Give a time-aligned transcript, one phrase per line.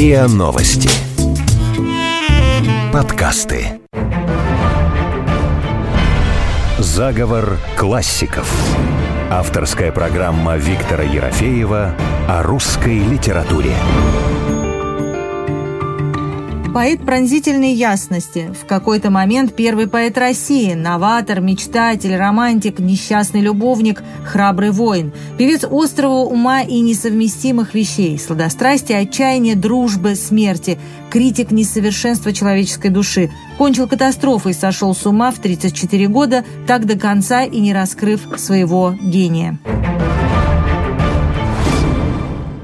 [0.00, 0.88] РИА Новости.
[2.90, 3.80] Подкасты.
[6.78, 8.50] Заговор классиков.
[9.30, 11.94] Авторская программа Виктора Ерофеева
[12.26, 13.74] о русской литературе.
[16.72, 18.54] Поэт пронзительной ясности.
[18.54, 25.12] В какой-то момент первый поэт России, новатор, мечтатель, романтик, несчастный любовник, храбрый воин.
[25.36, 30.78] Певец острого ума и несовместимых вещей, сладострастия, отчаяния, дружбы, смерти.
[31.10, 33.32] Критик несовершенства человеческой души.
[33.58, 38.94] Кончил катастрофой, сошел с ума в 34 года, так до конца и не раскрыв своего
[39.02, 39.58] гения.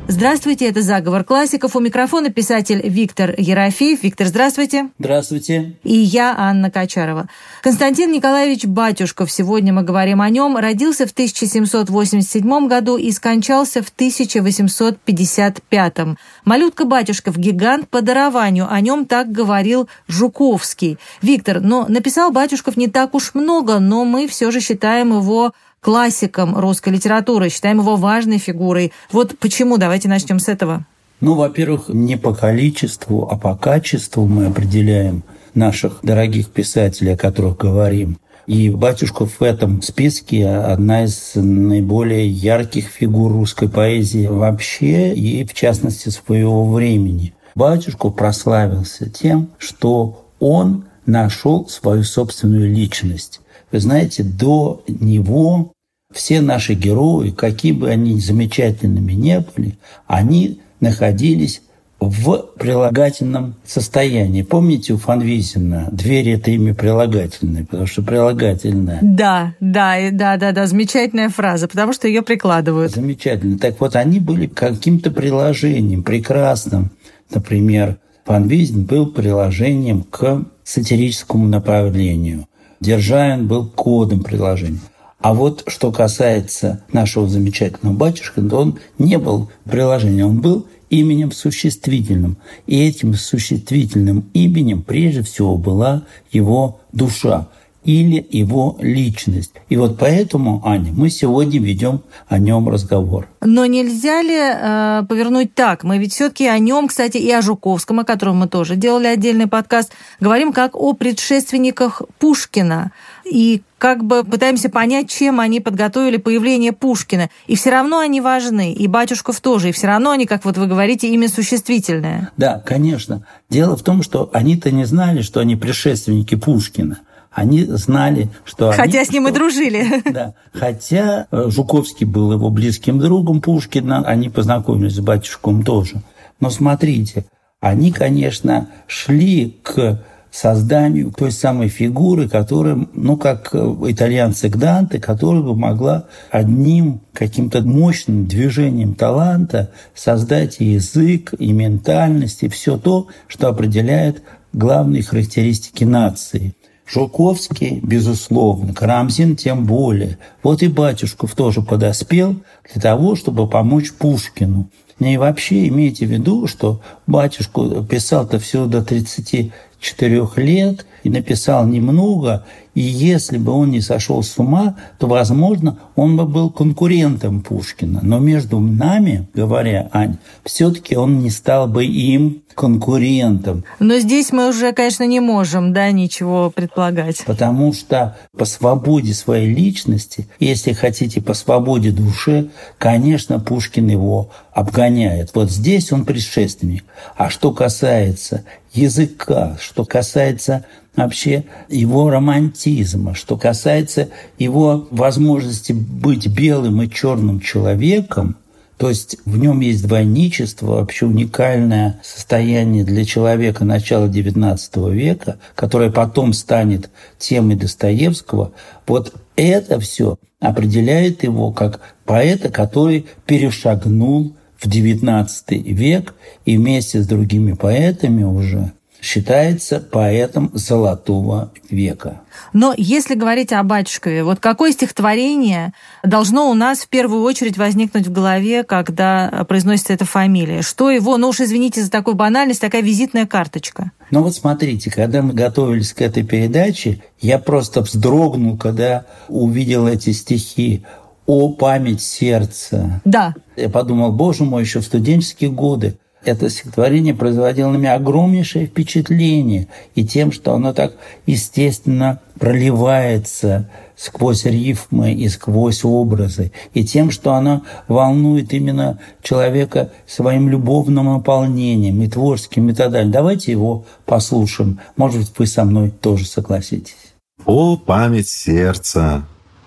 [0.09, 1.75] Здравствуйте, это «Заговор классиков».
[1.75, 4.05] У микрофона писатель Виктор Ерофеев.
[4.05, 4.91] Виктор, здравствуйте.
[5.01, 5.75] Здравствуйте.
[5.83, 7.29] И я, Анна Качарова.
[7.61, 13.89] Константин Николаевич Батюшков, сегодня мы говорим о нем, родился в 1787 году и скончался в
[13.89, 15.97] 1855.
[16.45, 20.99] Малютка Батюшков– гигант по дарованию, о нем так говорил Жуковский.
[21.21, 26.59] Виктор, но написал Батюшков не так уж много, но мы все же считаем его классиком
[26.59, 28.93] русской литературы, считаем его важной фигурой.
[29.13, 29.79] Вот почему?
[29.79, 30.85] Давайте начнем с этого.
[31.21, 35.23] Ну, во-первых, не по количеству, а по качеству мы определяем
[35.55, 38.19] наших дорогих писателей, о которых говорим.
[38.47, 45.53] И Батюшков в этом списке одна из наиболее ярких фигур русской поэзии вообще и, в
[45.53, 47.35] частности, своего времени.
[47.57, 53.41] Батюшков прославился тем, что он нашел свою собственную личность.
[53.73, 55.73] Вы знаете, до него
[56.13, 61.63] все наши герои, какие бы они замечательными не были, они находились
[61.99, 64.43] в прилагательном состоянии.
[64.43, 68.99] Помните у Фанвизина «Дверь»— это имя прилагательное, потому что прилагательное.
[69.03, 72.93] Да, да, да, да, да, замечательная фраза, потому что ее прикладывают.
[72.93, 73.59] Замечательно.
[73.59, 76.91] Так вот, они были каким-то приложением прекрасным.
[77.35, 82.47] Например, Фанвизин был приложением к сатирическому направлению.
[82.81, 84.81] Державин был кодом приложения.
[85.21, 91.33] А вот что касается нашего замечательного батюшка, то он не был приложением, он был именем
[91.33, 92.37] существительным.
[92.67, 97.49] И этим существительным именем прежде всего была его душа
[97.87, 99.53] или его личность.
[99.69, 103.29] И вот поэтому, Аня, мы сегодня ведем о нем разговор.
[103.41, 105.85] Но нельзя ли э, повернуть так?
[105.85, 109.47] Мы ведь все-таки о нем, кстати, и о Жуковском, о котором мы тоже делали отдельный
[109.47, 112.91] подкаст, говорим как о предшественниках Пушкина.
[113.25, 117.31] И как бы пытаемся понять, чем они подготовили появление Пушкина.
[117.47, 120.67] И все равно они важны, и Батюшков тоже, и все равно они, как вот вы
[120.67, 122.33] говорите, имя существительное.
[122.37, 123.25] Да, конечно.
[123.49, 126.99] Дело в том, что они-то не знали, что они предшественники Пушкина
[127.37, 130.03] они знали, что Хотя они, с ним что, и дружили.
[130.11, 130.33] Да.
[130.55, 136.01] Хотя э, Жуковский был его близким другом Пушкина, они познакомились с батюшком тоже.
[136.41, 137.27] Но смотрите,
[137.61, 143.59] они, конечно, шли к созданию той самой фигуры, которая, ну, как э,
[143.89, 152.45] итальянцы Данте, которая бы могла одним каким-то мощным движением таланта создать и язык, и ментальность,
[152.45, 154.23] и все то, что определяет
[154.55, 156.55] главные характеристики нации.
[156.87, 160.19] Жуковский, безусловно, Карамзин тем более.
[160.43, 162.37] Вот и Батюшков тоже подоспел
[162.73, 164.69] для того, чтобы помочь Пушкину.
[164.99, 172.45] И вообще имейте в виду, что батюшку писал-то всего до 34 лет и написал немного,
[172.75, 178.01] и если бы он не сошел с ума, то, возможно, он бы был конкурентом Пушкина.
[178.03, 183.65] Но между нами, говоря, Ань, все-таки он не стал бы им конкурентом.
[183.79, 187.23] Но здесь мы уже, конечно, не можем, да, ничего предполагать.
[187.25, 194.86] Потому что по свободе своей личности, если хотите, по свободе души, конечно, Пушкин его обгоняет.
[195.35, 196.85] Вот здесь он предшественник.
[197.17, 200.65] А что касается языка, что касается
[200.97, 204.09] вообще его романтизма, что касается
[204.39, 208.37] его возможности быть белым и черным человеком,
[208.79, 215.91] то есть в нем есть двойничество, вообще уникальное состояние для человека начала XIX века, которое
[215.91, 218.53] потом станет темой Достоевского.
[218.87, 226.15] Вот это все определяет его как поэта, который перешагнул в XIX век
[226.45, 228.73] и вместе с другими поэтами уже
[229.07, 232.23] считается поэтом золотого века.
[232.53, 235.73] Но если говорить о Батюшкове, вот какое стихотворение
[236.03, 240.63] должно у нас в первую очередь возникнуть в голове, когда произносится эта фамилия?
[240.63, 243.93] Что его, ну уж извините за такую банальность, такая визитная карточка?
[244.11, 250.11] Ну вот смотрите, когда мы готовились к этой передаче, я просто вздрогнул, когда увидел эти
[250.11, 250.85] стихи
[251.27, 253.01] «О, память сердца».
[253.05, 253.35] Да.
[253.57, 259.69] Я подумал, боже мой, еще в студенческие годы это стихотворение производило на меня огромнейшее впечатление
[259.95, 260.95] и тем, что оно так
[261.27, 270.49] естественно проливается сквозь рифмы и сквозь образы, и тем, что оно волнует именно человека своим
[270.49, 273.11] любовным наполнением и творческим методами.
[273.11, 274.81] Давайте его послушаем.
[274.97, 277.15] Может быть, вы со мной тоже согласитесь.
[277.45, 279.25] О, память сердца,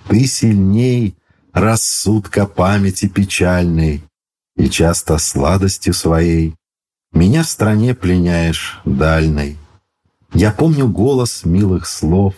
[0.10, 1.16] ты сильней
[1.54, 4.04] рассудка памяти печальной,
[4.56, 6.56] и часто сладостью своей
[7.12, 9.58] меня в стране пленяешь дальной.
[10.34, 12.36] Я помню голос милых слов,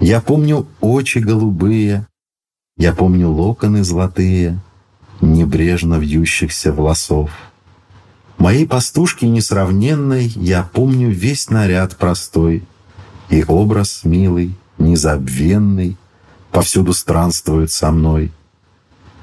[0.00, 2.06] я помню очи голубые,
[2.76, 4.60] я помню локоны золотые,
[5.20, 7.30] небрежно вьющихся волосов.
[8.38, 12.64] Моей пастушки несравненной я помню весь наряд простой
[13.28, 15.96] и образ милый, незабвенный,
[16.52, 18.30] повсюду странствует со мной.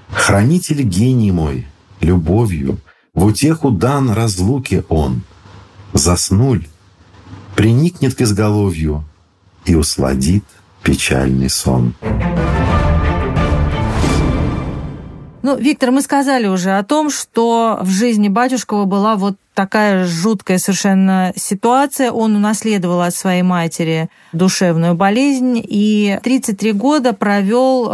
[0.10, 1.68] Хранитель гений мой,
[2.02, 2.80] любовью,
[3.14, 5.22] в утеху дан разлуки он.
[5.94, 6.68] Заснуль,
[7.56, 9.04] приникнет к изголовью
[9.66, 10.44] и усладит
[10.84, 11.94] печальный сон.
[15.42, 20.58] Ну, Виктор, мы сказали уже о том, что в жизни батюшкова была вот такая жуткая
[20.58, 22.14] совершенно ситуация.
[22.14, 27.90] Он унаследовал от своей матери душевную болезнь и 33 года провел, э,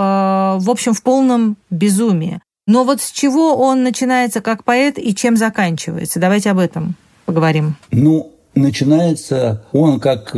[0.59, 2.39] в общем, в полном безумии.
[2.67, 6.19] Но вот с чего он начинается как поэт и чем заканчивается?
[6.19, 6.93] Давайте об этом
[7.25, 7.77] поговорим.
[7.89, 10.35] Ну, начинается он, как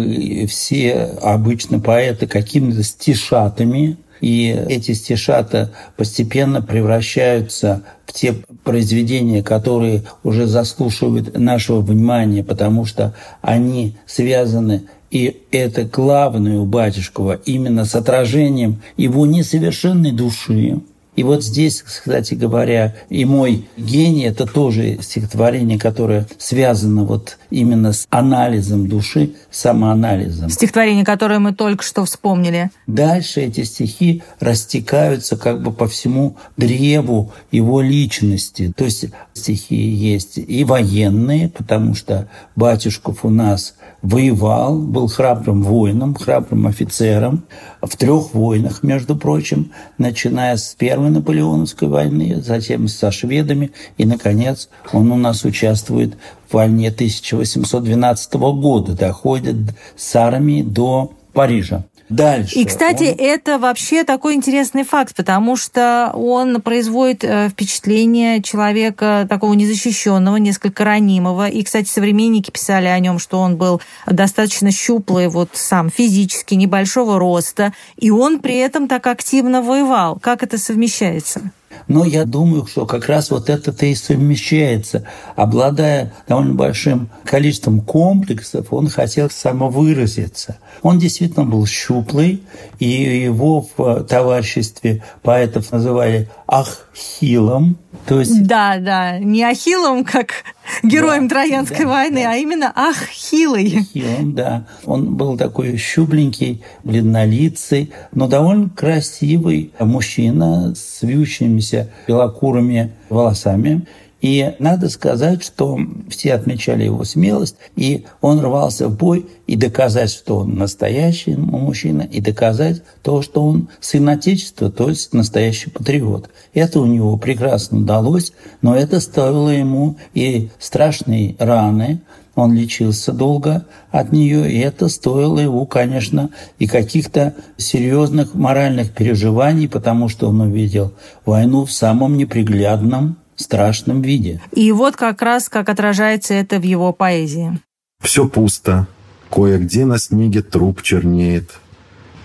[0.48, 8.34] все обычно поэты, какими-то стишатами, и эти стишата постепенно превращаются в те
[8.64, 17.40] произведения, которые уже заслушивают нашего внимания, потому что они связаны и это главное у Батюшкова
[17.46, 20.82] именно с отражением его несовершенной души,
[21.18, 27.92] и вот здесь, кстати говоря, и мой гений– это тоже стихотворение, которое связано вот именно
[27.92, 30.52] с анализом души, самоанализом.
[30.52, 32.70] Стихотворение, которое мы только что вспомнили.
[32.86, 38.72] Дальше эти стихи растекаются как бы по всему древу его личности.
[38.78, 46.16] То есть стихи есть и военные, потому что Батюшков у нас воевал, был храбрым воином,
[46.16, 47.44] храбрым офицером
[47.82, 54.70] в трех войнах, между прочим, начиная с Первой Наполеоновской войны, затем со шведами, и, наконец,
[54.94, 56.18] он у нас участвует
[56.48, 59.58] в войне 1812 года, доходит
[59.96, 61.86] с армией до Парижа.
[62.10, 62.56] Дальше.
[62.58, 63.16] И, кстати, он...
[63.20, 70.86] это вообще такой интересный факт, потому что он производит э, впечатление человека такого незащищенного, несколько
[70.86, 71.50] ранимого.
[71.50, 77.20] И, кстати, современники писали о нем, что он был достаточно щуплый, вот сам физически, небольшого
[77.20, 80.18] роста, и он при этом так активно воевал.
[80.22, 81.52] Как это совмещается?
[81.88, 85.04] Но я думаю, что как раз вот это-то и совмещается.
[85.36, 90.58] Обладая довольно большим количеством комплексов, он хотел самовыразиться.
[90.82, 92.44] Он действительно был щуплый,
[92.80, 97.78] и его в товариществе поэтов называли Ахиллом.
[98.06, 98.46] То есть...
[98.46, 100.44] Да, да, не Ахиллом, как
[100.84, 102.32] героем да, Троянской да, войны, да.
[102.32, 103.80] а именно Ахиллой.
[103.80, 104.66] Ахиллом, да.
[104.86, 113.86] Он был такой щупленький, бледнолицый, но довольно красивый мужчина с вьющимися белокурыми волосами.
[114.22, 115.78] И надо сказать, что
[116.10, 122.02] все отмечали его смелость, и он рвался в бой и доказать, что он настоящий мужчина,
[122.02, 126.30] и доказать то, что он сын Отечества, то есть настоящий патриот.
[126.54, 132.02] Это у него прекрасно удалось, но это стоило ему и страшной раны,
[132.34, 139.68] он лечился долго от нее, и это стоило его, конечно, и каких-то серьезных моральных переживаний,
[139.68, 140.94] потому что он увидел
[141.26, 144.42] войну в самом неприглядном страшном виде.
[144.52, 147.60] И вот как раз как отражается это в его поэзии.
[148.02, 148.88] Все пусто.
[149.30, 151.52] Кое-где на снеге труп чернеет,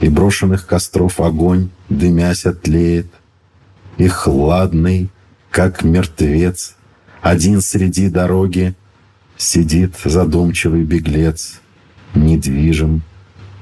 [0.00, 3.06] И брошенных костров огонь, дымясь, отлеет.
[3.98, 5.10] И хладный,
[5.50, 6.76] как мертвец,
[7.20, 8.74] Один среди дороги
[9.36, 11.60] Сидит задумчивый беглец,
[12.14, 13.02] Недвижим,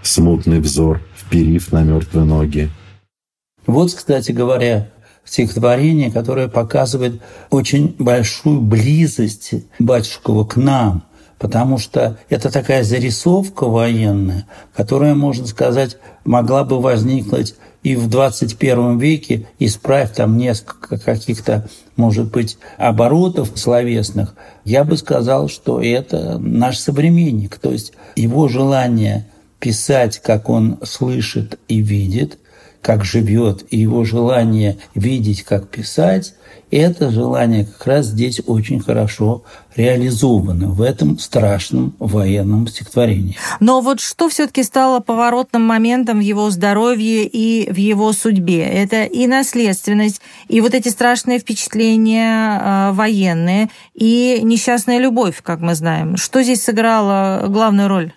[0.03, 2.71] смутный взор, Вперив на мертвые ноги.
[3.67, 4.91] Вот, кстати говоря,
[5.31, 11.05] стихотворение, которое показывает очень большую близость Батюшкова к нам,
[11.39, 18.99] потому что это такая зарисовка военная, которая, можно сказать, могла бы возникнуть и в 21
[18.99, 24.35] веке, исправив там несколько каких-то, может быть, оборотов словесных,
[24.65, 27.57] я бы сказал, что это наш современник.
[27.57, 29.29] То есть его желание
[29.61, 32.39] писать, как он слышит и видит–
[32.83, 36.35] как живет, и его желание видеть, как писать,
[36.71, 39.43] это желание как раз здесь очень хорошо
[39.75, 43.37] реализовано в этом страшном военном стихотворении.
[43.59, 48.63] Но вот что все-таки стало поворотным моментом в его здоровье и в его судьбе?
[48.63, 55.75] Это и наследственность, и вот эти страшные впечатления э, военные, и несчастная любовь, как мы
[55.75, 56.17] знаем.
[56.17, 58.13] Что здесь сыграло главную роль?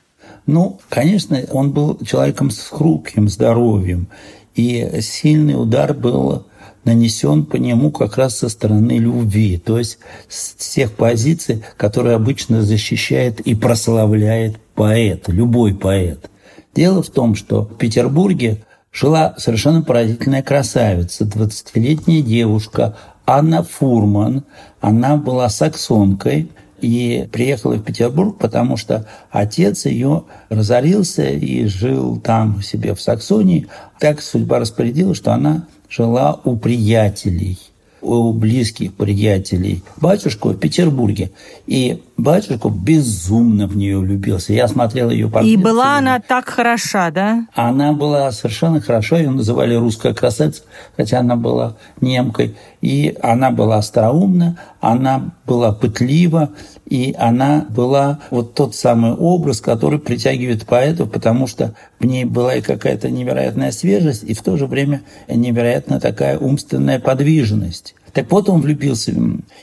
[0.45, 4.07] Ну, конечно, он был человеком с хрупким здоровьем,
[4.55, 6.45] и сильный удар был
[6.83, 12.61] нанесен по нему как раз со стороны любви, то есть с тех позиций, которые обычно
[12.61, 16.29] защищает и прославляет поэт, любой поэт.
[16.75, 24.43] Дело в том, что в Петербурге жила совершенно поразительная красавица, 20-летняя девушка Анна Фурман.
[24.81, 26.49] Она была саксонкой–
[26.83, 33.67] и приехала в Петербург, потому что отец ее разорился и жил там себе в Саксонии.
[33.99, 37.57] Так судьба распорядилась, что она жила у приятелей–
[38.03, 41.31] у близких приятелей батюшку в Петербурге.
[41.65, 44.53] И батюшка безумно в нее влюбился.
[44.53, 45.51] Я смотрел ее портрет.
[45.51, 47.47] И была она так хороша, да?
[47.55, 49.17] Она была совершенно хороша.
[49.17, 50.63] Ее называли русская красавица,
[50.97, 52.55] хотя она была немкой.
[52.83, 56.49] И она была остроумна, она была пытлива,
[56.85, 62.55] и она была вот тот самый образ, который притягивает поэтов, потому что в ней была
[62.55, 67.95] и какая-то невероятная свежесть, и в то же время невероятная такая умственная подвижность.
[68.13, 69.11] Так вот он влюбился.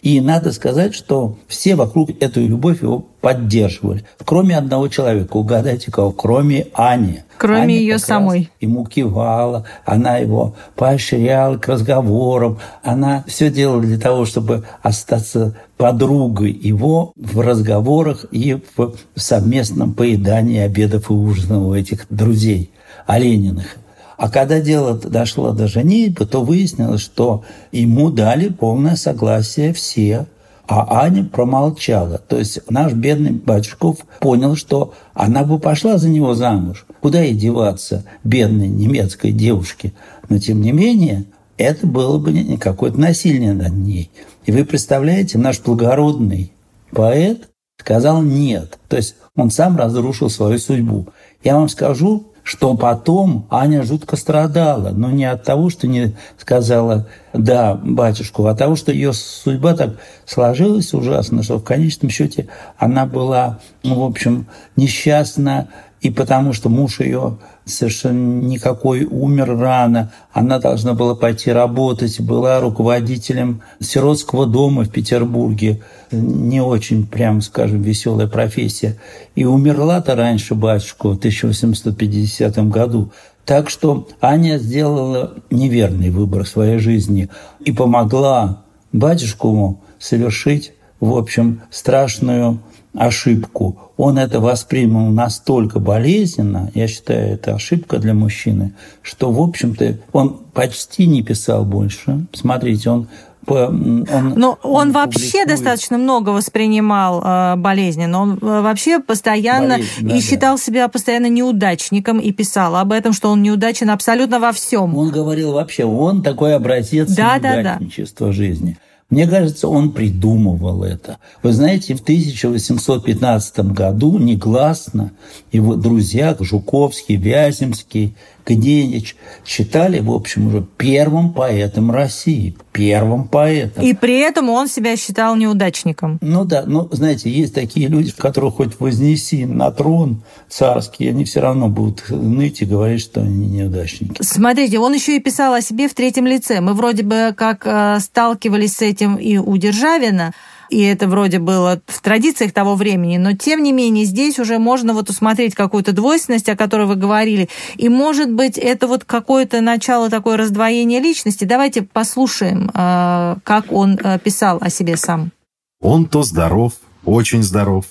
[0.03, 4.05] И надо сказать, что все вокруг эту любовь его поддерживали.
[4.25, 5.37] Кроме одного человека.
[5.37, 6.11] Угадайте кого?
[6.11, 7.21] Кроме Ани.
[7.39, 8.51] Кроме Аня ее самой.
[8.61, 12.59] Ему кивала, она его поощряла к разговорам.
[12.83, 20.59] Она все делала для того, чтобы остаться подругой его в разговорах и в совместном поедании
[20.59, 22.73] обедов и ужинов у этих друзей
[23.07, 23.77] Олениных.
[24.21, 30.27] А когда дело дошло до женитьбы, то выяснилось, что ему дали полное согласие все,
[30.69, 32.19] а Аня промолчала.
[32.19, 36.85] То есть наш бедный Батюшков понял, что она бы пошла за него замуж.
[37.01, 39.95] Куда ей деваться, бедной немецкой девушке?
[40.29, 41.25] Но тем не менее,
[41.57, 44.11] это было бы не какое-то насилие над ней.
[44.45, 46.53] И вы представляете, наш благородный
[46.91, 47.49] поэт
[47.79, 48.79] сказал «нет».
[48.87, 51.07] То есть он сам разрушил свою судьбу.
[51.43, 57.07] Я вам скажу, что потом Аня жутко страдала, но не от того, что не сказала
[57.33, 59.91] «да, батюшку», а от того, что ее судьба так
[60.27, 65.69] сложилась ужасно, что в конечном счете она была, ну, в общем, несчастна,
[66.01, 67.39] и потому что муж ее
[67.71, 75.81] совершенно никакой умер рано, она должна была пойти работать, была руководителем сиротского дома в Петербурге,
[76.13, 78.97] не очень, прям скажем, веселая профессия.
[79.35, 83.13] И умерла-то раньше батюшку в 1850 году.
[83.45, 87.29] Так что Аня сделала неверный выбор своей жизни
[87.65, 88.63] и помогла
[88.93, 92.61] батюшку совершить, в общем, страшную
[92.95, 99.99] ошибку, он это воспринял настолько болезненно, я считаю, это ошибка для мужчины, что, в общем-то,
[100.13, 102.27] он почти не писал больше.
[102.33, 103.09] Смотрите, он
[103.47, 104.05] он,
[104.37, 110.09] но он, он вообще достаточно много воспринимал э, болезни, но он э, вообще постоянно Болезнь,
[110.09, 110.63] да, и считал да.
[110.63, 114.95] себя постоянно неудачником и писал об этом, что он неудачен абсолютно во всем.
[114.95, 118.37] Он говорил вообще, он такой образец да, неудачничества да, да.
[118.37, 118.77] жизни.
[119.11, 121.19] Мне кажется, он придумывал это.
[121.43, 125.11] Вы знаете, в 1815 году негласно
[125.51, 128.15] его друзья Жуковский, Вяземский,
[128.55, 132.55] Гнедич считали, в общем, уже первым поэтом России.
[132.73, 133.85] Первым поэтом.
[133.85, 136.19] И при этом он себя считал неудачником.
[136.21, 141.41] Ну да, ну, знаете, есть такие люди, которых хоть вознеси на трон царский, они все
[141.41, 144.23] равно будут ныть и говорить, что они неудачники.
[144.23, 146.61] Смотрите, он еще и писал о себе в третьем лице.
[146.61, 150.33] Мы вроде бы как э, сталкивались с этим и у Державина,
[150.71, 154.95] и это вроде было в традициях того времени, но тем не менее здесь уже можно
[154.95, 160.09] вот усмотреть какую-то двойственность, о которой вы говорили, и может быть это вот какое-то начало
[160.09, 161.45] такое раздвоение личности.
[161.45, 165.33] Давайте послушаем, э, как он э, писал о себе сам.
[165.81, 166.75] Он то здоров,
[167.05, 167.87] очень здоров,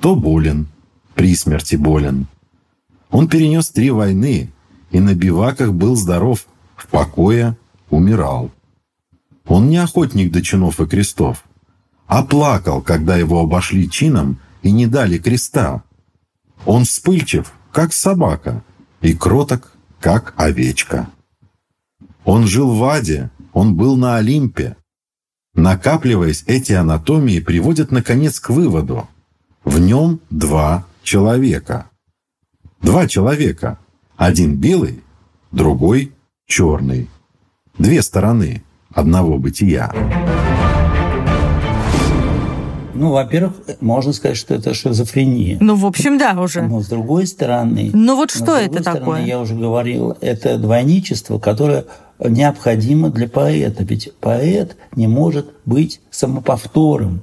[0.00, 0.68] то болен,
[1.14, 2.26] при смерти болен.
[3.10, 4.50] Он перенес три войны
[4.90, 7.56] и на биваках был здоров, в покое
[7.90, 8.50] умирал.
[9.46, 11.44] Он не охотник до чинов и крестов,
[12.06, 15.82] оплакал, когда его обошли чином и не дали креста.
[16.66, 18.62] Он вспыльчив, как собака,
[19.00, 21.08] и кроток, как овечка.
[22.24, 24.76] Он жил в аде, он был на Олимпе.
[25.54, 29.08] Накапливаясь, эти анатомии приводят, наконец, к выводу.
[29.64, 31.90] В нем два человека.
[32.82, 33.78] Два человека.
[34.16, 35.02] Один белый,
[35.52, 36.12] другой
[36.46, 37.08] черный.
[37.78, 39.92] Две стороны одного бытия.
[42.94, 45.58] Ну, во-первых, можно сказать, что это шизофрения.
[45.60, 46.62] Ну, в общем, да, уже.
[46.62, 47.90] Но с другой стороны...
[47.92, 49.24] Ну, вот что это стороны, такое?
[49.24, 51.84] Я уже говорил, это двойничество, которое
[52.18, 53.84] необходимо для поэта.
[53.84, 57.22] Ведь поэт не может быть самоповтором.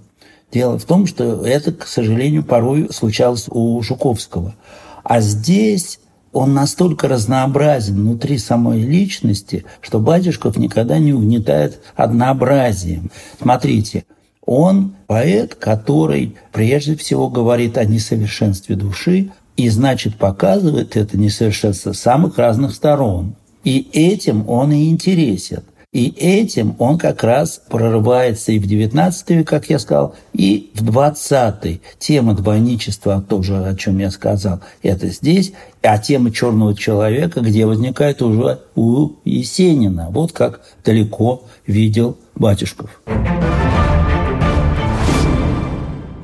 [0.52, 4.56] Дело в том, что это, к сожалению, порой случалось у Жуковского.
[5.04, 6.00] А здесь
[6.34, 13.12] он настолько разнообразен внутри самой личности, что Батюшков никогда не угнетает однообразием.
[13.42, 14.06] Смотрите,
[14.46, 22.00] он поэт, который прежде всего говорит о несовершенстве души и, значит, показывает это несовершенство с
[22.00, 23.36] самых разных сторон.
[23.64, 25.64] И этим он и интересен.
[25.94, 30.90] И этим он как раз прорывается и в XIX век, как я сказал, и в
[30.90, 31.82] XX.
[32.00, 35.52] Тема двойничества, тоже о чем я сказал, это здесь.
[35.82, 40.08] А тема черного человека, где возникает уже у Есенина.
[40.12, 43.02] Вот как далеко видел Батюшков.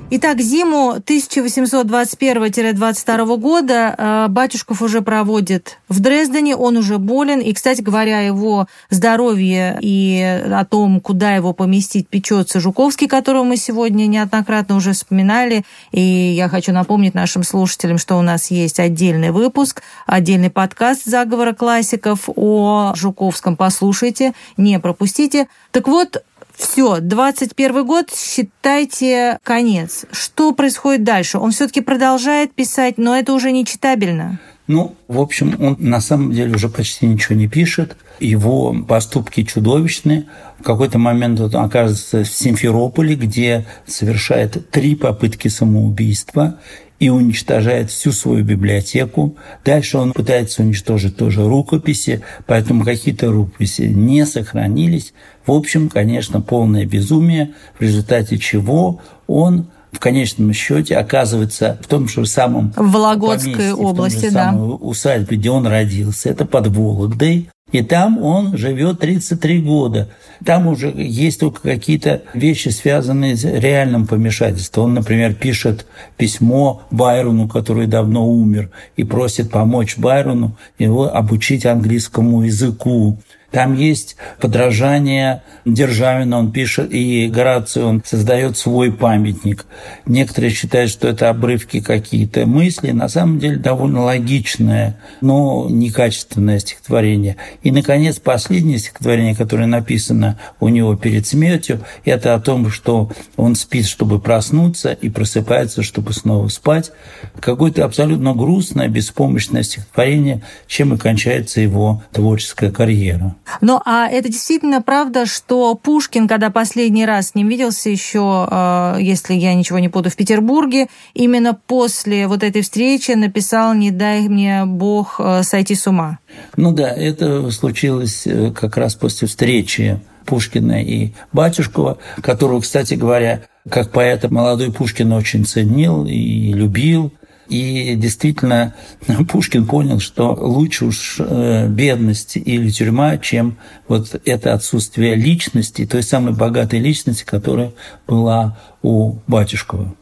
[0.09, 7.81] Итак, зиму 1821-22 года э, Батюшков уже проводит в Дрездене, он уже болен, и, кстати
[7.81, 14.77] говоря, его здоровье и о том, куда его поместить, печется Жуковский, которого мы сегодня неоднократно
[14.77, 20.49] уже вспоминали, и я хочу напомнить нашим слушателям, что у нас есть отдельный выпуск, отдельный
[20.49, 25.49] подкаст «Заговора классиков» о Жуковском, послушайте, не пропустите.
[25.71, 26.23] Так вот,
[26.57, 30.05] все, 21 год, считайте конец.
[30.11, 31.37] Что происходит дальше?
[31.37, 34.39] Он все-таки продолжает писать, но это уже не читабельно.
[34.65, 37.95] Ну, в общем, он на самом деле уже почти ничего не пишет.
[38.19, 40.25] Его поступки чудовищны.
[40.59, 46.59] В какой-то момент он оказывается в Симферополе, где совершает три попытки самоубийства
[46.99, 49.35] и уничтожает всю свою библиотеку.
[49.63, 55.13] Дальше он пытается уничтожить тоже рукописи, поэтому какие-то рукописи не сохранились.
[55.45, 62.07] В общем, конечно, полное безумие, в результате чего он в конечном счете оказывается в том
[62.07, 64.53] же самом в Вологодской области, да.
[64.53, 67.49] усадьбе, где он родился, это под Вологдой.
[67.71, 70.07] И там он живет 33 года.
[70.45, 74.85] Там уже есть только какие-то вещи, связанные с реальным помешательством.
[74.85, 82.43] Он, например, пишет письмо Байрону, который давно умер, и просит помочь Байрону его обучить английскому
[82.43, 83.19] языку.
[83.51, 89.65] Там есть подражание Державина, он пишет, и Гораций, он создает свой памятник.
[90.05, 92.91] Некоторые считают, что это обрывки какие-то мысли.
[92.91, 97.37] На самом деле довольно логичное, но некачественное стихотворение.
[97.63, 103.55] И, наконец, последнее стихотворение, которое написано у него перед смертью, это о том, что он
[103.55, 106.91] спит, чтобы проснуться, и просыпается, чтобы снова спать.
[107.39, 113.35] Какое-то абсолютно грустное, беспомощное стихотворение, чем и кончается его творческая карьера.
[113.61, 118.97] Ну, а это действительно правда, что Пушкин, когда последний раз с ним виделся еще, э,
[118.99, 124.27] если я ничего не путаю, в Петербурге, именно после вот этой встречи написал «Не дай
[124.27, 126.19] мне Бог э, сойти с ума».
[126.55, 133.43] Ну да, это случилось э, как раз после встречи Пушкина и Батюшкова, которого, кстати говоря,
[133.69, 137.13] как поэта молодой Пушкин очень ценил и любил.
[137.49, 138.75] И действительно
[139.29, 143.57] Пушкин понял, что лучше уж э, бедность или тюрьма, чем
[143.87, 147.71] вот это отсутствие личности, той самой богатой личности, которая
[148.07, 149.95] была у Батюшкова.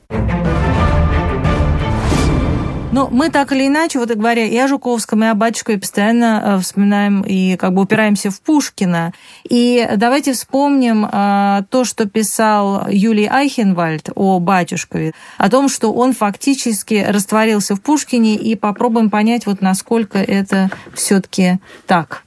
[2.95, 6.59] Но мы так или иначе, вот говоря и о Жуковском, и о Батюшкове, постоянно э,
[6.61, 9.11] вспоминаем и как бы упираемся в Пушкина.
[9.43, 16.13] И давайте вспомним э, то, что писал Юлий Айхенвальд о Батюшкове, о том, что он
[16.13, 22.23] фактически растворился в Пушкине, и попробуем понять, вот насколько это все-таки так.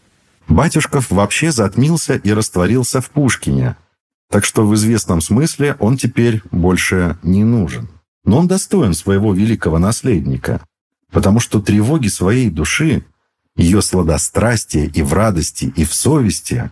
[0.49, 3.77] Батюшков вообще затмился и растворился в Пушкине.
[4.31, 7.89] Так что в известном смысле он теперь больше не нужен.
[8.29, 10.61] Но он достоин своего великого наследника,
[11.11, 13.07] потому что тревоги своей души,
[13.57, 16.71] ее сладострастие и в радости, и в совести,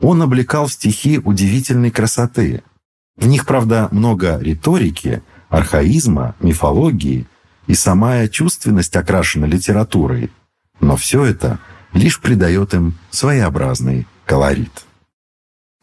[0.00, 2.62] он облекал в стихи удивительной красоты.
[3.18, 7.26] В них, правда, много риторики, архаизма, мифологии,
[7.66, 10.32] и самая чувственность окрашена литературой.
[10.80, 11.58] Но все это
[11.92, 14.86] лишь придает им своеобразный колорит.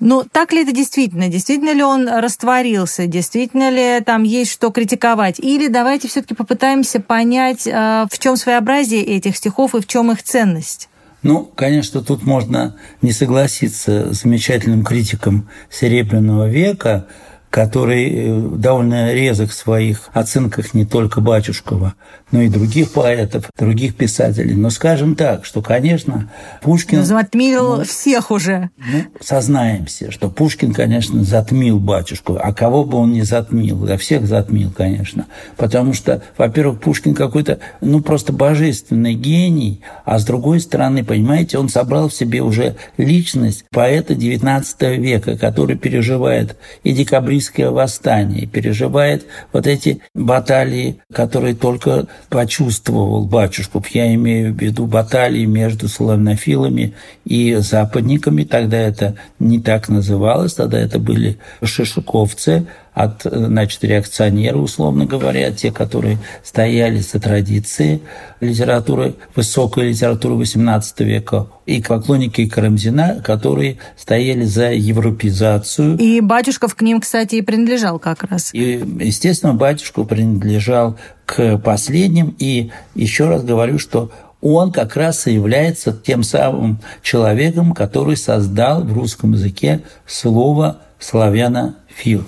[0.01, 1.27] Ну, так ли это действительно?
[1.27, 3.05] Действительно ли он растворился?
[3.05, 5.39] Действительно ли там есть что критиковать?
[5.39, 10.23] Или давайте все-таки попытаемся понять, э, в чем своеобразие этих стихов и в чем их
[10.23, 10.89] ценность?
[11.21, 17.05] Ну, конечно, тут можно не согласиться с замечательным критиком Серебряного века,
[17.51, 21.93] который э, довольно резок в своих оценках не только Батюшкова,
[22.31, 24.55] но и других поэтов, других писателей.
[24.55, 26.29] Но скажем так, что, конечно,
[26.61, 26.99] Пушкин...
[26.99, 28.69] Ну, затмил ну, всех уже.
[28.77, 32.37] Ну, сознаемся, что Пушкин, конечно, затмил батюшку.
[32.41, 33.77] А кого бы он не затмил?
[33.77, 35.25] Да всех затмил, конечно.
[35.57, 41.69] Потому что, во-первых, Пушкин какой-то, ну, просто божественный гений, а с другой стороны, понимаете, он
[41.69, 49.67] собрал в себе уже личность поэта XIX века, который переживает и декабристское восстание, переживает вот
[49.67, 53.83] эти баталии, которые только почувствовал батюшку.
[53.91, 56.93] Я имею в виду баталии между славянофилами
[57.25, 58.43] и западниками.
[58.43, 65.71] Тогда это не так называлось, тогда это были шишуковцы, от, значит, реакционеры, условно говоря, те,
[65.71, 68.01] которые стояли за традицией
[68.41, 75.97] литературы, высокой литературы XVIII века, и поклонники Карамзина, которые стояли за европеизацию.
[75.97, 78.53] И Батюшков к ним, кстати, и принадлежал как раз.
[78.53, 82.35] И, естественно, Батюшку принадлежал к последним.
[82.39, 88.83] И еще раз говорю, что он как раз и является тем самым человеком, который создал
[88.83, 92.25] в русском языке слово «славянофил».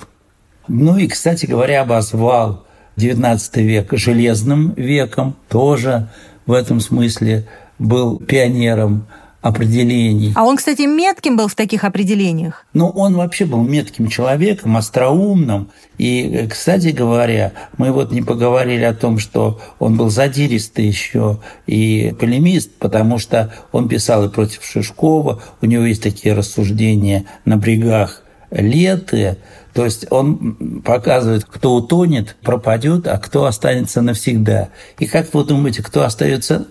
[0.67, 2.65] Ну и, кстати говоря, обозвал
[2.97, 6.09] XIX век железным веком, тоже
[6.45, 7.47] в этом смысле
[7.79, 9.07] был пионером
[9.43, 10.31] определений.
[10.35, 12.65] А он, кстати, метким был в таких определениях?
[12.73, 15.69] Ну, он вообще был метким человеком, остроумным.
[15.97, 22.15] И, кстати говоря, мы вот не поговорили о том, что он был задиристый еще и
[22.17, 28.23] полемист, потому что он писал и против Шишкова, у него есть такие рассуждения на брегах
[28.49, 29.37] Леты,
[29.73, 34.69] то есть он показывает, кто утонет, пропадет, а кто останется навсегда.
[34.99, 36.67] И как вы думаете, кто остается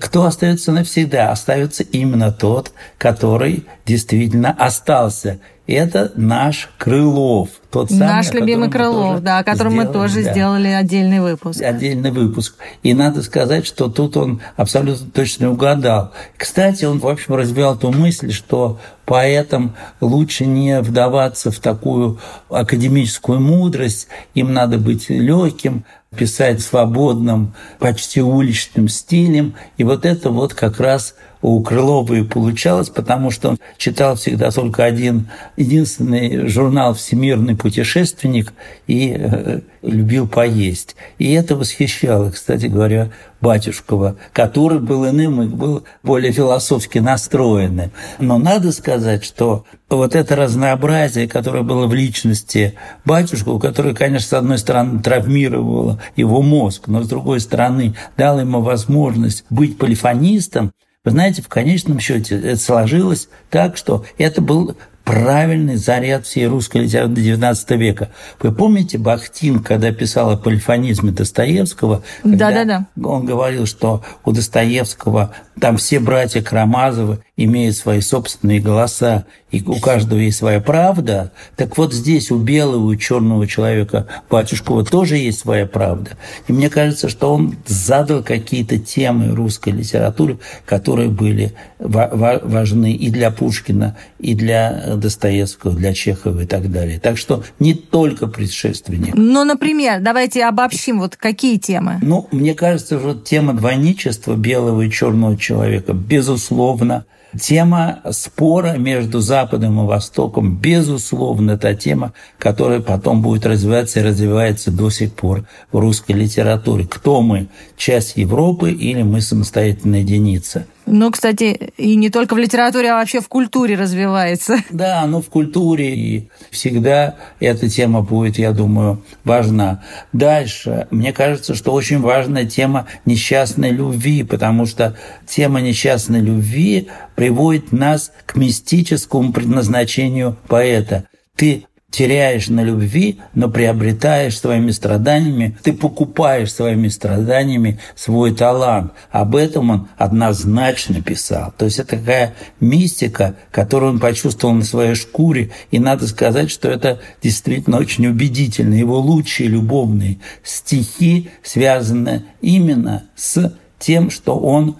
[0.00, 1.30] кто остается навсегда?
[1.30, 7.50] Остается именно тот, который действительно остался это наш Крылов.
[7.70, 11.62] Тот самый, наш любимый Крылов, да, о котором сделали, мы тоже да, сделали отдельный выпуск.
[11.62, 12.56] Отдельный выпуск.
[12.82, 16.12] И надо сказать, что тут он абсолютно точно угадал.
[16.36, 22.18] Кстати, он, в общем, развивал ту мысль, что поэтам лучше не вдаваться в такую
[22.48, 25.84] академическую мудрость, им надо быть легким,
[26.16, 29.54] писать свободным, почти уличным стилем.
[29.76, 34.50] И вот это вот как раз у Крылова и получалось, потому что он читал всегда
[34.50, 38.52] только один, единственный журнал «Всемирный путешественник»
[38.86, 40.96] и э, любил поесть.
[41.18, 47.90] И это восхищало, кстати говоря, Батюшкова, который был иным и был более философски настроенным.
[48.18, 52.74] Но надо сказать, что вот это разнообразие, которое было в личности
[53.06, 58.60] Батюшкова, которое, конечно, с одной стороны травмировало его мозг, но с другой стороны дало ему
[58.60, 60.72] возможность быть полифонистом,
[61.02, 66.82] вы знаете, в конечном счете это сложилось так, что это был правильный заряд всей русской
[66.82, 68.10] литературы XIX века.
[68.38, 72.02] Вы помните Бахтин, когда писал о полифонизме Достоевского?
[72.22, 72.86] Да, да, да.
[73.02, 79.80] Он говорил, что у Достоевского там все братья Карамазовы имеют свои собственные голоса, и у
[79.80, 81.32] каждого есть своя правда.
[81.56, 86.10] Так вот здесь у белого, у черного человека Батюшкова тоже есть своя правда.
[86.46, 93.30] И мне кажется, что он задал какие-то темы русской литературы, которые были важны и для
[93.30, 97.00] Пушкина, и для Достоевского, для Чехова и так далее.
[97.00, 99.14] Так что не только предшественник.
[99.14, 101.98] Ну, например, давайте обобщим, вот какие темы?
[102.02, 107.04] Ну, мне кажется, что тема двойничества белого и черного человека, безусловно,
[107.38, 114.72] Тема спора между Западом и Востоком, безусловно, это тема, которая потом будет развиваться и развивается
[114.72, 116.86] до сих пор в русской литературе.
[116.86, 117.48] Кто мы?
[117.76, 120.66] Часть Европы или мы самостоятельная единица?
[120.86, 124.58] Ну, кстати, и не только в литературе, а вообще в культуре развивается.
[124.70, 129.82] Да, ну в культуре и всегда эта тема будет, я думаю, важна.
[130.12, 137.72] Дальше, мне кажется, что очень важная тема несчастной любви, потому что тема несчастной любви приводит
[137.72, 141.04] нас к мистическому предназначению поэта.
[141.36, 148.92] Ты теряешь на любви, но приобретаешь своими страданиями, ты покупаешь своими страданиями свой талант.
[149.10, 151.52] Об этом он однозначно писал.
[151.56, 156.68] То есть это такая мистика, которую он почувствовал на своей шкуре, и надо сказать, что
[156.68, 158.74] это действительно очень убедительно.
[158.74, 164.76] Его лучшие любовные стихи связаны именно с тем, что он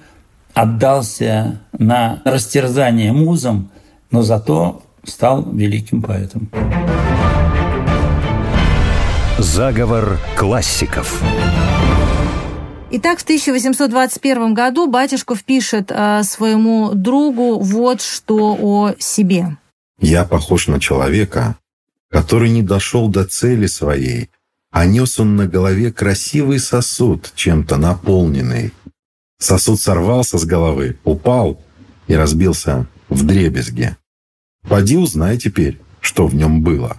[0.54, 3.70] отдался на растерзание музам,
[4.10, 6.50] но зато стал великим поэтом.
[9.40, 11.22] Заговор классиков.
[12.90, 19.56] Итак, в 1821 году Батюшков пишет э, своему другу вот что о себе.
[19.98, 21.56] «Я похож на человека,
[22.10, 24.28] который не дошел до цели своей,
[24.70, 28.74] а нес он на голове красивый сосуд, чем-то наполненный.
[29.38, 31.58] Сосуд сорвался с головы, упал
[32.08, 33.96] и разбился в дребезге.
[34.68, 36.98] Поди узнай теперь, что в нем было.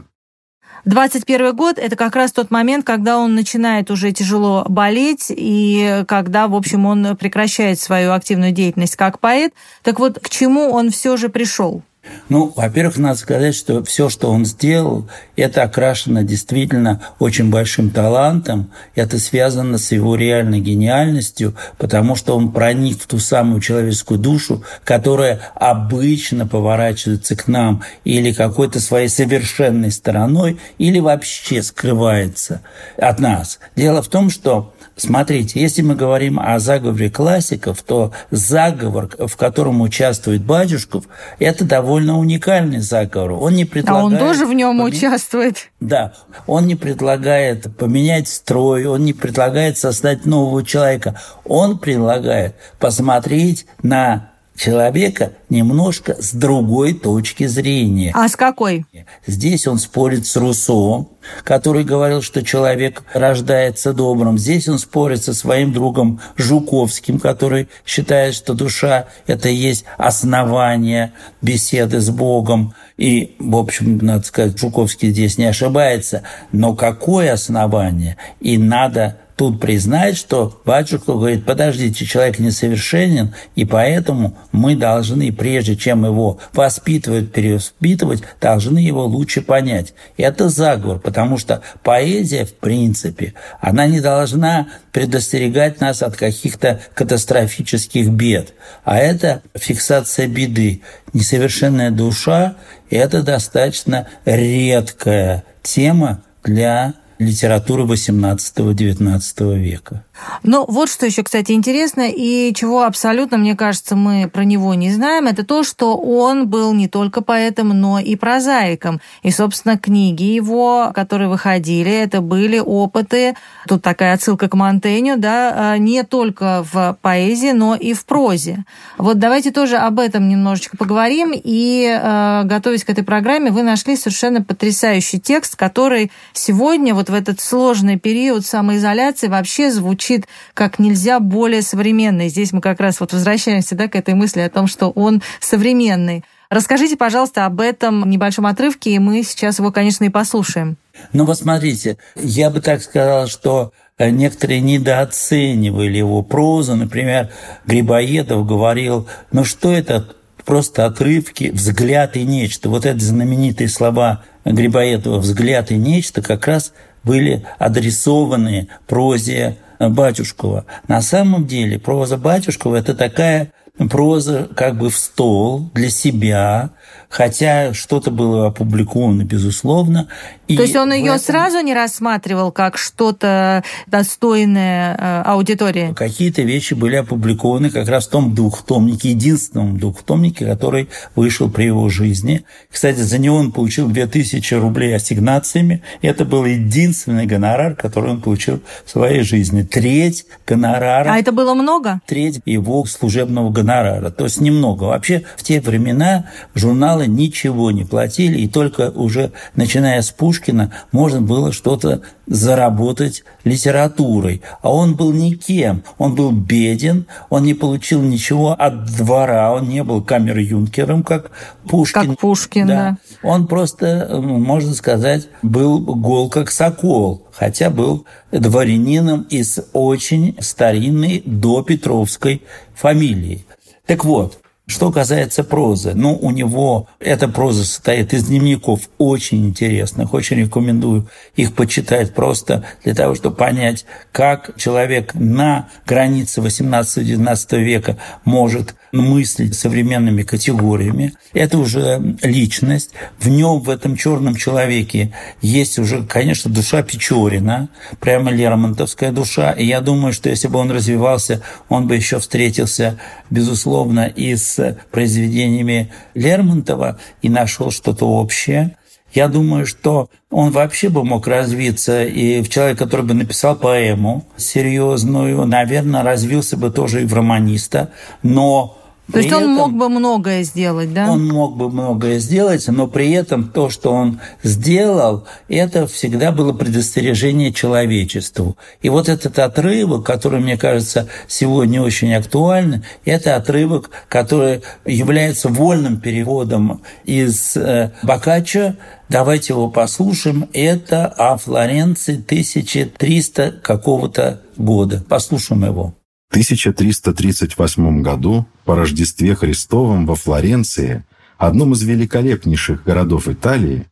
[0.85, 6.47] 21 год– это как раз тот момент, когда он начинает уже тяжело болеть, и когда,
[6.47, 9.53] в общем, он прекращает свою активную деятельность как поэт.
[9.83, 11.83] Так вот, к чему он все же пришел?
[12.29, 18.71] Ну, во-первых, надо сказать, что все, что он сделал, это окрашено действительно очень большим талантом.
[18.95, 24.63] Это связано с его реальной гениальностью, потому что он проник в ту самую человеческую душу,
[24.83, 32.61] которая обычно поворачивается к нам или какой-то своей совершенной стороной, или вообще скрывается
[32.97, 33.59] от нас.
[33.75, 39.81] Дело в том, что Смотрите, если мы говорим о заговоре классиков, то заговор, в котором
[39.81, 41.05] участвует Бадюшков,
[41.39, 43.31] это довольно уникальный заговор.
[43.31, 44.03] Он не предлагает...
[44.03, 44.93] А он тоже в нем помен...
[44.93, 45.71] участвует?
[45.79, 46.13] Да.
[46.45, 51.19] Он не предлагает поменять строй, он не предлагает создать нового человека.
[51.45, 58.11] Он предлагает посмотреть на человека немножко с другой точки зрения.
[58.13, 58.85] А с какой?
[59.25, 61.07] Здесь он спорит с Руссо,
[61.43, 64.37] который говорил, что человек рождается добрым.
[64.37, 71.13] Здесь он спорит со своим другом Жуковским, который считает, что душа– это и есть основание
[71.41, 72.73] беседы с Богом.
[72.97, 76.23] И, в общем, надо сказать, Жуковский здесь не ошибается.
[76.51, 78.17] Но какое основание?
[78.39, 85.75] И надо тут признать, что батюшка говорит, подождите, человек несовершенен, и поэтому мы должны, прежде
[85.75, 89.95] чем его воспитывать, перевоспитывать, должны его лучше понять.
[90.15, 98.09] Это заговор, потому что поэзия, в принципе, она не должна предостерегать нас от каких-то катастрофических
[98.09, 100.83] бед, а это фиксация беды.
[101.13, 102.57] Несовершенная душа–
[102.91, 110.03] это достаточно редкая тема для литературы XVIII-XIX века.
[110.43, 114.91] Ну, вот что еще, кстати, интересно, и чего абсолютно, мне кажется, мы про него не
[114.91, 119.01] знаем, это то, что он был не только поэтом, но и прозаиком.
[119.23, 123.35] И, собственно, книги его, которые выходили, это были опыты,
[123.67, 128.65] тут такая отсылка к Монтеню, да, а, не только в поэзии, но и в прозе.
[128.97, 131.31] Вот давайте тоже об этом немножечко поговорим.
[131.33, 137.13] И, а, готовясь к этой программе, вы нашли совершенно потрясающий текст, который сегодня, вот в
[137.13, 142.29] этот сложный период самоизоляции, вообще звучит звучит как нельзя более современный.
[142.29, 146.23] Здесь мы как раз вот возвращаемся да, к этой мысли о том, что он современный.
[146.49, 150.77] Расскажите, пожалуйста, об этом небольшом отрывке, и мы сейчас его, конечно, и послушаем.
[151.13, 156.75] Ну вот смотрите, я бы так сказал, что э, некоторые недооценивали его прозу.
[156.75, 157.29] Например,
[157.65, 160.13] Грибоедов говорил, ну что это
[160.45, 162.69] просто отрывки, взгляд и нечто.
[162.69, 170.65] Вот это знаменитые слова Грибоедова «взгляд и нечто» как раз были адресованы прозе Батюшкова.
[170.87, 173.51] На самом деле проза Батюшкова– это такая
[173.89, 176.71] проза как бы в стол для себя,
[177.11, 180.07] хотя что-то было опубликовано, безусловно.
[180.47, 181.19] И То есть он ее этом...
[181.19, 185.93] сразу не рассматривал как что-то достойное э, аудитории?
[185.93, 191.89] Какие-то вещи были опубликованы как раз в том двухтомнике, единственном двухтомнике, который вышел при его
[191.89, 192.45] жизни.
[192.69, 195.83] Кстати, за него он получил 2000 рублей ассигнациями.
[196.01, 199.63] Это был единственный гонорар, который он получил в своей жизни.
[199.63, 201.11] Треть гонорара.
[201.11, 201.99] А это было много?
[202.05, 204.09] Треть его служебного гонорара.
[204.09, 204.85] То есть немного.
[204.85, 210.71] Вообще в те времена журналы журналы ничего не платили, и только уже начиная с Пушкина
[210.91, 214.41] можно было что-то заработать литературой.
[214.61, 219.83] А он был никем, он был беден, он не получил ничего от двора, он не
[219.83, 221.31] был камер-юнкером, как
[221.67, 222.09] Пушкин.
[222.09, 222.97] Как Пушкин, да.
[223.21, 223.29] да.
[223.29, 231.63] Он просто, можно сказать, был гол как сокол, хотя был дворянином из очень старинной до
[231.63, 232.41] Петровской
[232.75, 233.45] фамилии.
[233.85, 234.40] Так вот,
[234.71, 241.07] что касается прозы, ну, у него эта проза состоит из дневников очень интересных, очень рекомендую
[241.35, 249.57] их почитать просто для того, чтобы понять, как человек на границе 18-19 века может мыслить
[249.57, 251.13] современными категориями.
[251.33, 252.91] Это уже личность.
[253.19, 259.51] В нем, в этом черном человеке, есть уже, конечно, душа Печорина, прямо Лермонтовская душа.
[259.51, 262.99] И я думаю, что если бы он развивался, он бы еще встретился,
[263.29, 268.75] безусловно, и с произведениями Лермонтова и нашел что-то общее.
[269.13, 274.25] Я думаю, что он вообще бы мог развиться, и в человек, который бы написал поэму
[274.37, 277.89] серьезную, наверное, развился бы тоже и в романиста,
[278.23, 278.77] но
[279.11, 281.11] То есть он этом, мог бы многое сделать, да?
[281.11, 286.53] Он мог бы многое сделать, но при этом то, что он сделал, это всегда было
[286.53, 288.57] предостережение человечеству.
[288.81, 295.99] И вот этот отрывок, который, мне кажется, сегодня очень актуальный, это отрывок, который является вольным
[295.99, 298.75] переводом из э, Бокаччо.
[299.09, 300.47] Давайте его послушаем.
[300.53, 305.03] Это о Флоренции 1300 какого-то года.
[305.09, 305.93] Послушаем его.
[306.31, 311.03] 1338 году, по Рождестве Христовом во Флоренции,
[311.37, 313.87] одном из великолепнейших городов Италии,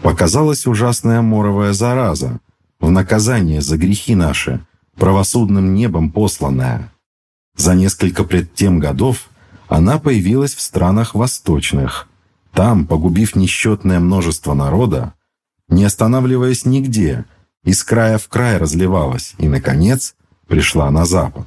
[0.00, 2.40] показалась ужасная моровая зараза,
[2.80, 4.64] в наказание за грехи наши,
[4.96, 6.90] правосудным небом посланная.
[7.56, 9.28] За несколько пред тем годов
[9.68, 12.08] она появилась в странах восточных.
[12.54, 15.12] Там, погубив несчетное множество народа,
[15.68, 17.26] не останавливаясь нигде,
[17.64, 20.14] из края в край разливалась и, наконец,
[20.48, 21.46] пришла на запад.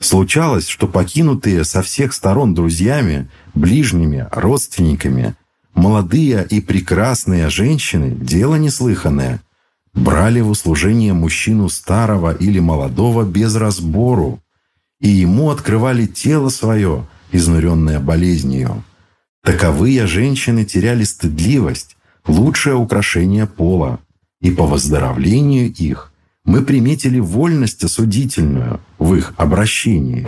[0.00, 5.34] Случалось, что покинутые со всех сторон друзьями, ближними, родственниками,
[5.74, 9.42] молодые и прекрасные женщины, дело неслыханное,
[9.92, 14.40] брали в услужение мужчину старого или молодого без разбору,
[15.00, 18.82] и ему открывали тело свое, изнуренное болезнью.
[19.44, 24.00] Таковые женщины теряли стыдливость, лучшее украшение пола,
[24.40, 26.09] и по выздоровлению их
[26.44, 30.26] мы приметили вольность осудительную в их обращении.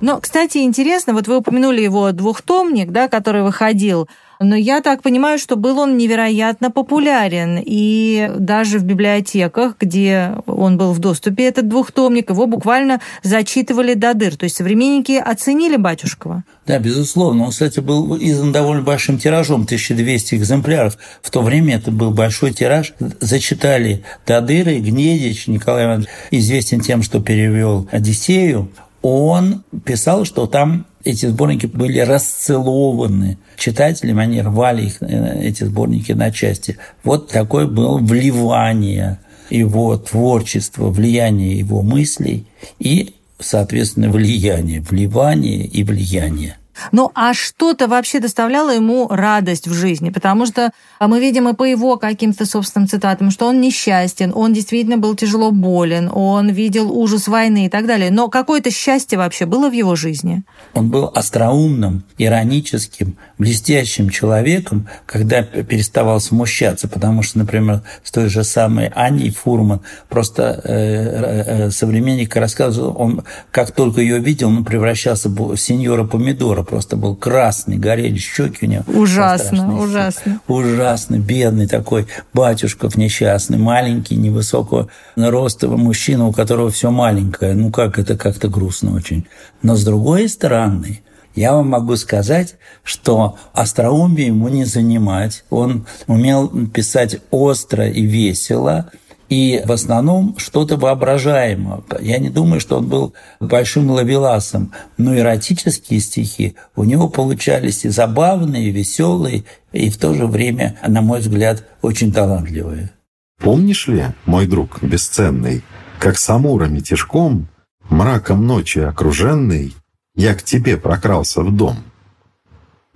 [0.00, 4.06] Но, кстати, интересно, вот вы упомянули его двухтомник, да, который выходил
[4.40, 7.62] но я так понимаю, что был он невероятно популярен.
[7.64, 14.14] И даже в библиотеках, где он был в доступе, этот двухтомник, его буквально зачитывали до
[14.14, 14.36] дыр.
[14.36, 16.44] То есть современники оценили Батюшкова.
[16.66, 17.44] Да, безусловно.
[17.44, 20.96] Он, кстати, был издан довольно большим тиражом, 1200 экземпляров.
[21.22, 22.94] В то время это был большой тираж.
[23.20, 28.70] Зачитали Дадыры, Гнедич, Николай Иванович известен тем, что перевел Одиссею.
[29.02, 36.12] Он писал, что там эти сборники были расцелованы читателям, они рвали их, э, эти сборники
[36.12, 36.78] на части.
[37.02, 39.18] Вот такое было вливание
[39.50, 42.46] его творчества, влияние его мыслей
[42.78, 46.56] и, соответственно, влияние, вливание и влияние.
[46.92, 50.10] Ну, а что-то вообще доставляло ему радость в жизни?
[50.10, 54.52] Потому что а, мы видим и по его каким-то собственным цитатам, что он несчастен, он
[54.52, 58.10] действительно был тяжело болен, он видел ужас войны и так далее.
[58.10, 60.42] Но какое-то счастье вообще было в его жизни?
[60.74, 68.44] Он был остроумным, ироническим, блестящим человеком, когда переставал смущаться, потому что, например, с той же
[68.44, 75.28] самой Аней Фурман, просто э, э, современник рассказывал, он как только ее видел, он превращался
[75.28, 78.84] в сеньора помидора, просто был красный, горели щеки у него.
[78.86, 80.40] Ужасно, ужасно.
[80.48, 87.54] Ужасно, бедный такой батюшков несчастный, маленький, невысокого роста мужчина, у которого все маленькое.
[87.54, 89.26] Ну как, это как-то грустно очень.
[89.62, 91.02] Но с другой стороны,
[91.34, 95.44] я вам могу сказать, что остроумие ему не занимать.
[95.50, 98.90] Он умел писать остро и весело–
[99.34, 101.82] и в основном что-то воображаемое.
[102.00, 107.88] Я не думаю, что он был большим лавеласом, но эротические стихи у него получались и
[107.88, 109.42] забавные, и веселые,
[109.72, 112.92] и в то же время, на мой взгляд, очень талантливые.
[113.40, 115.64] Помнишь ли, мой друг бесценный,
[115.98, 117.48] как с амурами тяжком,
[117.90, 119.74] мраком ночи окруженный,
[120.14, 121.78] я к тебе прокрался в дом?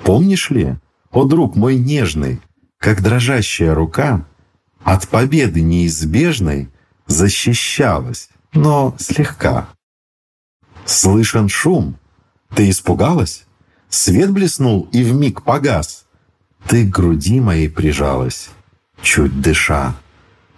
[0.04, 0.76] Помнишь ли,
[1.10, 2.40] о друг мой нежный,
[2.78, 4.27] как дрожащая рука
[4.82, 6.68] от победы неизбежной
[7.06, 9.68] защищалась, но слегка.
[10.84, 11.96] Слышен шум.
[12.54, 13.44] Ты испугалась?
[13.88, 16.06] Свет блеснул и вмиг погас.
[16.66, 18.48] Ты к груди моей прижалась,
[19.02, 19.94] чуть дыша.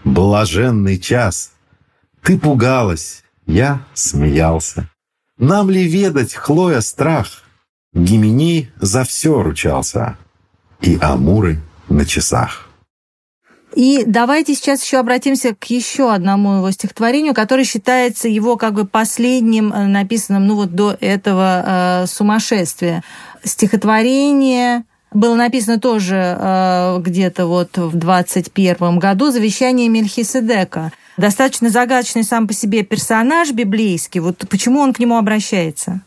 [0.05, 1.53] Блаженный час.
[2.23, 4.89] Ты пугалась, я смеялся.
[5.39, 7.45] Нам ли ведать, Хлоя, страх?
[7.93, 10.17] Гименей за все ручался,
[10.81, 12.70] и Амуры на часах.
[13.75, 18.85] И давайте сейчас еще обратимся к еще одному его стихотворению, которое считается его как бы
[18.85, 23.03] последним э, написанным, ну вот до этого э, сумасшествия.
[23.45, 30.93] Стихотворение было написано тоже э, где-то вот в 21 году «Завещание Мельхиседека».
[31.17, 34.21] Достаточно загадочный сам по себе персонаж библейский.
[34.21, 36.01] Вот почему он к нему обращается?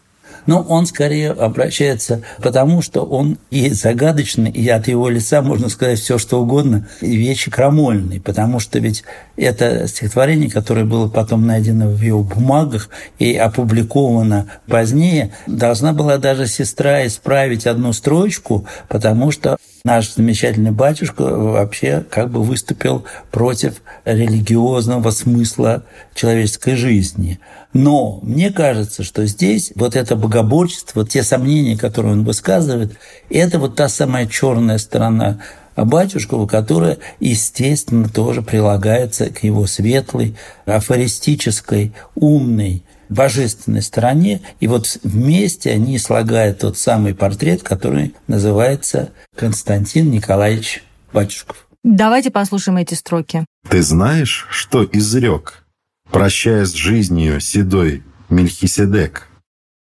[0.46, 6.00] Но он скорее обращается, потому что он и загадочный, и от его лица можно сказать
[6.00, 9.04] все, что угодно, и вещи крамольные, потому что ведь
[9.38, 12.90] это стихотворение, которое было потом найдено в его бумагах
[13.20, 21.24] и опубликовано позднее, должна была даже сестра исправить одну строчку, потому что наш замечательный батюшка
[21.24, 25.84] вообще как бы выступил против религиозного смысла
[26.16, 27.42] человеческой жизни.
[27.74, 32.94] Но мне кажется, что здесь вот это богоборчество, те сомнения, которые он высказывает,
[33.30, 35.42] это вот та самая черная сторона
[35.76, 44.42] Батюшкова, которая, естественно, тоже прилагается к его светлой, афористической, умной, божественной стороне.
[44.60, 51.68] И вот вместе они слагают тот самый портрет, который называется Константин Николаевич Батюшков.
[51.84, 53.46] Давайте послушаем эти строки.
[53.70, 55.66] «Ты знаешь, что изрек,
[56.12, 59.28] прощая с жизнью седой Мельхиседек?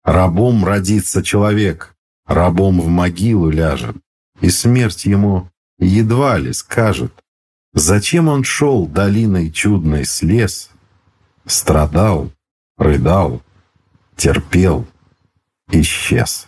[0.04, 1.94] Рабом родится человек,
[2.26, 3.98] рабом в могилу ляжет,
[4.40, 7.12] и смерть ему едва ли скажет,
[7.74, 10.70] зачем он шел долиной чудной слез,
[11.46, 12.32] страдал,
[12.80, 13.42] рыдал,
[14.16, 14.88] терпел,
[15.72, 16.48] исчез.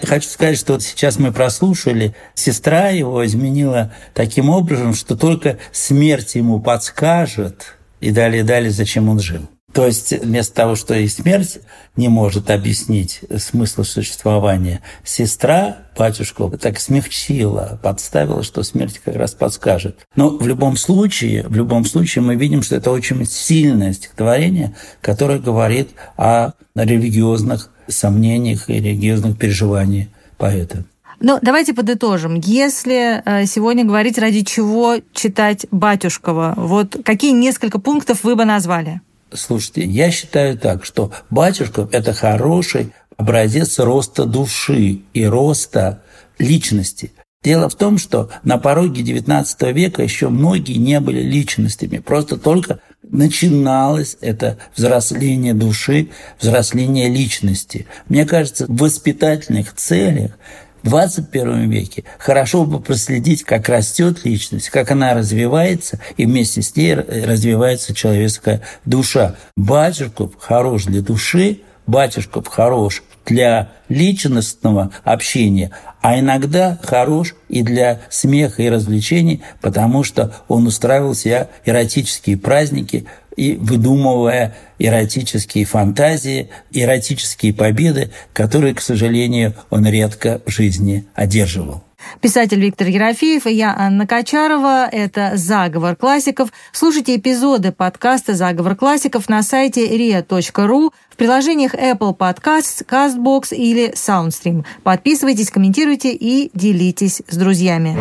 [0.00, 5.58] Я хочу сказать, что вот сейчас мы прослушали, сестра его изменила таким образом, что только
[5.72, 9.48] смерть ему подскажет, и далее, далее, зачем он жил.
[9.74, 11.58] То есть вместо того, что и смерть
[11.96, 19.98] не может объяснить смысл существования, сестра батюшку так смягчила, подставила, что смерть как раз подскажет.
[20.14, 25.40] Но в любом случае, в любом случае мы видим, что это очень сильное стихотворение, которое
[25.40, 30.06] говорит о религиозных сомнениях и религиозных переживаниях
[30.38, 30.84] поэта.
[31.18, 32.34] Ну, давайте подытожим.
[32.36, 39.00] Если э, сегодня говорить, ради чего читать Батюшкова, вот какие несколько пунктов вы бы назвали?
[39.34, 46.02] Слушайте, я считаю так, что батюшка– это хороший образец роста души и роста
[46.38, 47.12] личности.
[47.42, 52.80] Дело в том, что на пороге XIX века еще многие не были личностями, просто только
[53.02, 56.08] начиналось это взросление души,
[56.40, 57.86] взросление личности.
[58.08, 60.38] Мне кажется, в воспитательных целях
[60.84, 66.94] 21 веке хорошо бы проследить, как растет личность, как она развивается, и вместе с ней
[66.94, 69.36] развивается человеческая душа.
[69.56, 75.70] Батюшков хорош для души, батюшков хорош для личностного общения,
[76.00, 83.06] а иногда хорош и для смеха и развлечений, потому что он устраивал себе эротические праздники,
[83.36, 91.82] и выдумывая эротические фантазии, эротические победы, которые, к сожалению, он редко в жизни одерживал.
[92.20, 94.88] Писатель Виктор Ерофеев и я, Анна Качарова.
[94.90, 96.50] Это «Заговор классиков».
[96.72, 104.64] Слушайте эпизоды подкаста «Заговор классиков» на сайте ria.ru, в приложениях Apple Podcasts, CastBox или SoundStream.
[104.82, 107.96] Подписывайтесь, комментируйте и делитесь с друзьями.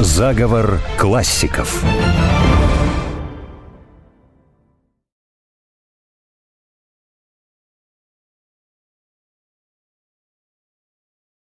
[0.00, 1.82] «Заговор классиков».